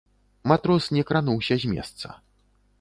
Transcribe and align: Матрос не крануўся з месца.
Матрос 0.51 0.87
не 0.97 1.03
крануўся 1.11 1.55
з 1.65 1.77
месца. 1.77 2.19